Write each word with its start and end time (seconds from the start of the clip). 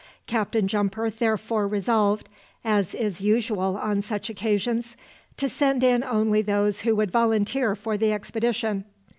Captain 0.25 0.67
Jumper 0.67 1.11
therefore 1.11 1.67
resolved, 1.67 2.27
as 2.65 2.95
is 2.95 3.21
usual 3.21 3.77
on 3.77 4.01
such 4.01 4.31
occasions, 4.31 4.97
to 5.37 5.47
send 5.47 5.83
in 5.83 6.03
only 6.03 6.41
those 6.41 6.81
who 6.81 6.95
would 6.95 7.11
volunteer 7.11 7.75
for 7.75 7.99
the 7.99 8.11
expedition. 8.11 8.85